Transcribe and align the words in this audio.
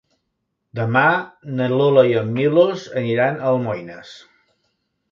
Demà 0.79 1.03
na 1.59 1.67
Lola 1.75 2.07
i 2.13 2.17
en 2.23 2.33
Milos 2.41 2.89
aniran 3.05 3.39
a 3.45 3.55
Almoines. 3.55 4.21